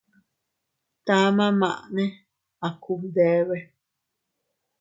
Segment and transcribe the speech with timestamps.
[1.05, 2.03] Tama maʼne
[2.65, 3.57] a kubdebe.